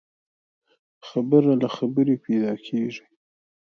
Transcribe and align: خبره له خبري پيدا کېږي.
خبره 1.07 1.53
له 1.61 1.67
خبري 1.77 2.15
پيدا 2.25 2.53
کېږي. 2.65 3.05